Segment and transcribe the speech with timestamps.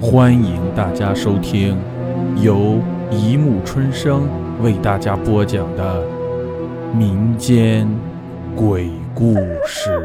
[0.00, 1.76] 欢迎大家收听
[2.40, 4.28] 由一木春生
[4.62, 6.06] 为大家播讲的
[6.94, 7.88] 民间
[8.54, 9.34] 鬼故
[9.66, 10.00] 事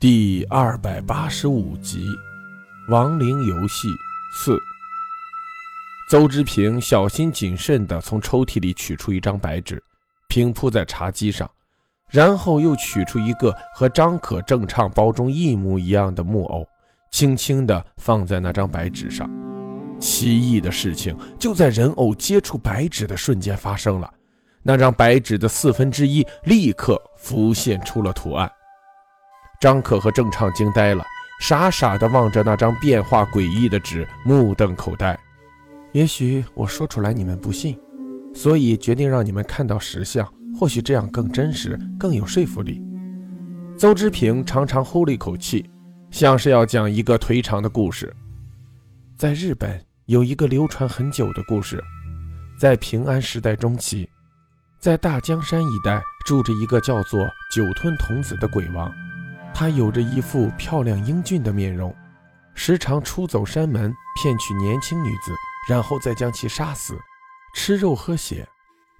[0.00, 2.08] 第二百八十五集
[2.92, 3.86] 《亡灵游戏
[4.32, 4.56] 四》。
[6.10, 9.80] 邹之平小心谨慎地从抽屉里取出一张白纸，
[10.28, 11.48] 平铺在茶几上。
[12.10, 16.66] 然后又取出一个和张可正唱包中一模一样的木偶，
[17.10, 19.28] 轻轻地放在那张白纸上。
[19.98, 24.12] 奇异的事情就在人偶接触白纸的瞬间发生了，
[24.62, 28.50] 那张白纸的四分之一立刻浮现出了图案。
[29.60, 31.04] 张可和郑畅惊呆了，
[31.40, 35.18] 傻傻地望着那张变化诡异的纸，目瞪口呆。
[35.92, 37.78] 也许我说出来你们不信，
[38.34, 40.28] 所以决定让你们看到实相。
[40.58, 42.82] 或许这样更真实，更有说服力。
[43.76, 45.68] 邹之平长长呼了一口气，
[46.10, 48.14] 像是要讲一个颓长的故事。
[49.16, 51.82] 在日本有一个流传很久的故事，
[52.58, 54.08] 在平安时代中期，
[54.78, 57.20] 在大江山一带住着一个叫做
[57.52, 58.92] 酒吞童子的鬼王，
[59.52, 61.94] 他有着一副漂亮英俊的面容，
[62.54, 65.32] 时常出走山门，骗取年轻女子，
[65.68, 66.96] 然后再将其杀死，
[67.54, 68.46] 吃肉喝血。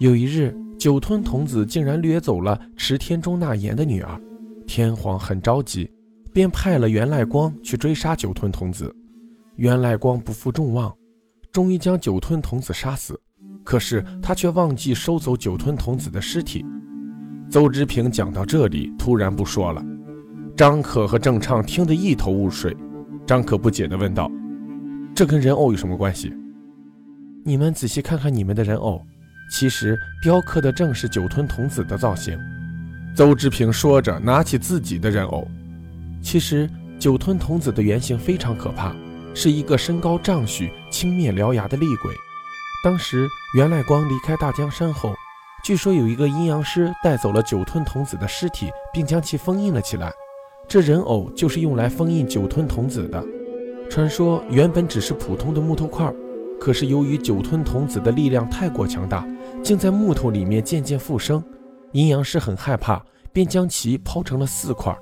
[0.00, 4.18] 有一日，酒吞童子竟然掠走了池天中纳言的女儿，
[4.66, 5.90] 天皇很着急，
[6.32, 8.90] 便派了源赖光去追杀酒吞童子。
[9.56, 10.90] 源赖光不负众望，
[11.52, 13.20] 终于将酒吞童子杀死。
[13.62, 16.64] 可是他却忘记收走酒吞童子的尸体。
[17.50, 19.84] 邹之平讲到这里，突然不说了。
[20.56, 22.74] 张可和郑畅听得一头雾水。
[23.26, 24.32] 张可不解地问道
[25.14, 26.32] ：“这跟人偶有什么关系？
[27.44, 29.04] 你们仔细看看你们的人偶。”
[29.50, 32.38] 其实雕刻的正是酒吞童子的造型。
[33.14, 35.46] 邹之平说着，拿起自己的人偶。
[36.22, 38.94] 其实酒吞童子的原型非常可怕，
[39.34, 42.14] 是一个身高丈许、青面獠牙的厉鬼。
[42.84, 45.12] 当时源赖光离开大江山后，
[45.64, 50.12] 据说有一个阴阳师带走了酒吞童子的尸体，并将其封印了起来。
[50.68, 53.22] 这人偶就是用来封印酒吞童子的。
[53.90, 56.12] 传说原本只是普通的木头块。
[56.60, 59.26] 可是由于酒吞童子的力量太过强大，
[59.62, 61.42] 竟在木头里面渐渐复生。
[61.92, 63.02] 阴阳师很害怕，
[63.32, 64.96] 便将其抛成了四块。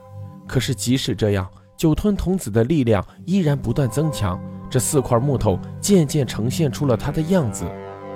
[0.47, 4.41] 可是即使这样，酒吞童子的力量依然不断增强。
[4.71, 7.65] 这四块木头渐渐呈现出了他的样子：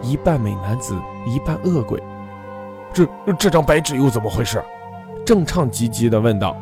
[0.02, 0.94] 一半美男子，
[1.26, 2.02] 一半恶鬼。
[2.92, 3.06] 这
[3.38, 4.62] 这张白纸又怎么回事？
[5.24, 6.56] 郑畅急急地问道。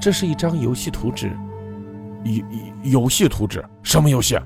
[0.00, 1.36] 这是一张游戏图纸。
[2.24, 2.44] 游
[2.82, 3.64] 游戏图纸？
[3.82, 4.38] 什么游戏？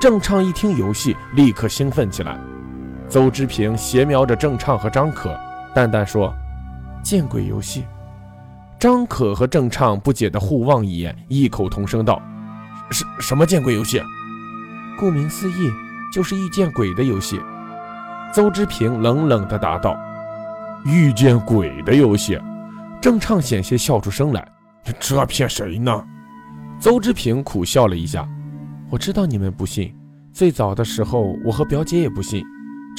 [0.00, 2.38] 郑畅一听游戏，立刻兴奋起来。
[3.10, 5.36] 邹之平斜瞄着郑畅和张可，
[5.74, 6.32] 淡淡说
[7.02, 7.84] ：“见鬼游戏。”
[8.78, 12.22] 张可和郑畅不解地互望一眼，异口同声道
[12.90, 14.00] ：“什什么见鬼游戏？”
[14.96, 15.68] 顾名思义，
[16.12, 17.40] 就是遇见鬼的游戏。
[18.32, 19.98] 邹之平冷冷地答道
[20.86, 22.40] ：“遇见鬼的游戏。”
[23.02, 24.46] 郑畅险些笑出声来
[25.00, 25.92] ：“这骗谁呢？”
[26.78, 28.24] 邹之平苦笑了一下。
[28.88, 29.92] 我知道你们不信，
[30.32, 32.42] 最早的时候我和表姐也不信，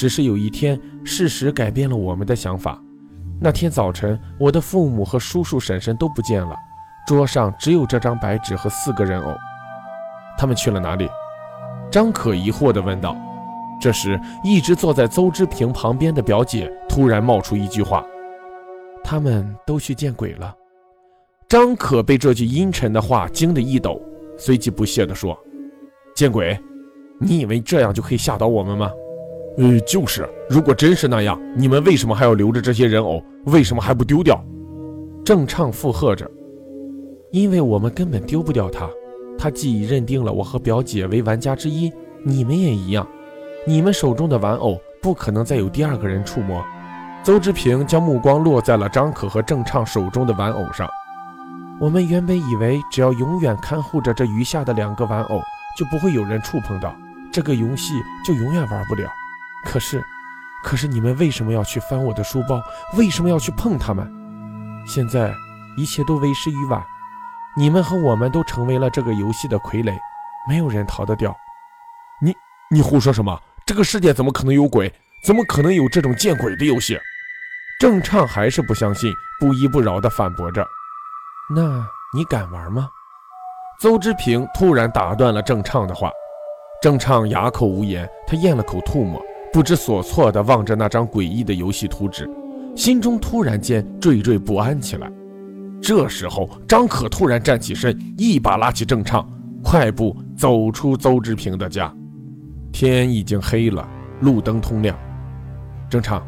[0.01, 2.81] 只是有一天事实改变了我们的想法。
[3.39, 6.55] 那天早晨，我的父母和叔叔婶婶都不见了，
[7.05, 9.31] 桌上只有这张白纸和四个人偶，
[10.39, 11.07] 他们去了哪里？
[11.91, 13.15] 张可疑惑地问道。
[13.79, 18.03] 这时，一直坐在邹之平旁边的表姐突然冒出一句话
[19.05, 20.51] ：“他们都去见鬼了。”
[21.47, 24.01] 张可被这句阴沉的话惊得一抖，
[24.35, 25.39] 随即不屑地说。
[26.15, 26.59] 见鬼！
[27.19, 28.89] 你以为这样就可以吓倒我们吗？
[29.57, 30.27] 呃，就是。
[30.49, 33.23] 如果真是那样，你们为什么还要留着这些人偶？
[33.45, 34.43] 为什么还不丢掉？
[35.23, 36.29] 郑畅附和着。
[37.31, 38.89] 因为我们根本丢不掉他。
[39.37, 41.91] 他既已认定了我和表姐为玩家之一，
[42.23, 43.07] 你们也一样。
[43.65, 46.63] 你们手中的玩偶不可能再有第二个人触摸。
[47.23, 50.89] 邹之平将目光落在了张可和郑畅手中的玩偶上。
[51.79, 55.41] 我们原本以为，只要永远看护着这余下的两个玩偶。
[55.77, 56.93] 就不会有人触碰到
[57.31, 57.93] 这个游戏，
[58.25, 59.09] 就永远玩不了。
[59.63, 60.03] 可是，
[60.63, 62.61] 可是你们为什么要去翻我的书包？
[62.97, 64.11] 为什么要去碰他们？
[64.87, 65.33] 现在
[65.77, 66.83] 一切都为时已晚，
[67.55, 69.97] 你们和我们都成为了这个游戏的傀儡，
[70.47, 71.35] 没有人逃得掉。
[72.21, 72.35] 你
[72.69, 73.39] 你胡说什么？
[73.65, 74.91] 这个世界怎么可能有鬼？
[75.23, 76.99] 怎么可能有这种见鬼的游戏？
[77.79, 80.67] 郑畅还是不相信，不依不饶地反驳着。
[81.53, 81.85] 那
[82.15, 82.89] 你敢玩吗？
[83.79, 86.11] 邹之平突然打断了郑畅的话，
[86.81, 89.21] 郑畅哑口无言，他咽了口唾沫，
[89.53, 92.29] 不知所措地望着那张诡异的游戏图纸，
[92.75, 95.11] 心中突然间惴惴不安起来。
[95.81, 99.27] 这时候，张可突然站起身，一把拉起郑畅，
[99.61, 101.93] 快步走出邹志平的家。
[102.71, 103.85] 天已经黑了，
[104.21, 104.97] 路灯通亮。
[105.89, 106.25] 郑畅，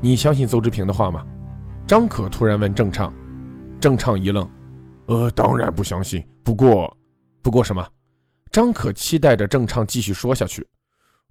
[0.00, 1.22] 你相信邹志平的话吗？
[1.86, 3.12] 张可突然问郑畅。
[3.78, 4.48] 郑畅一愣，
[5.06, 6.24] 呃，当然不相信。
[6.42, 6.96] 不过，
[7.42, 7.86] 不过什么？
[8.50, 10.66] 张可期待着郑畅继续说下去。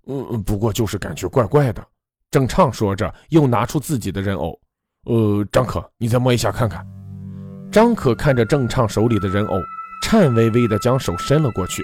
[0.07, 1.85] 嗯，不过就是感觉怪怪的。
[2.29, 4.59] 郑畅说着，又拿出自己的人偶。
[5.05, 6.85] 呃，张可，你再摸一下看看。
[7.71, 9.57] 张可看着郑畅手里的人偶，
[10.03, 11.83] 颤巍巍地将手伸了过去。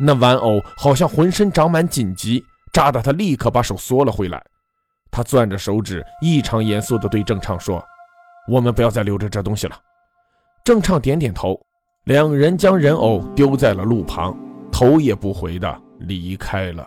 [0.00, 4.44] 那玩偶好像浑身长满紧急，扎得他立刻把手缩了回来。
[5.10, 7.82] 他攥着手指，异常严肃地对郑畅说
[8.48, 9.78] ：“我们不要再留着这东西了。”
[10.64, 11.58] 郑畅点点头，
[12.04, 14.36] 两人将人偶丢在了路旁，
[14.70, 16.86] 头也不回地离开了。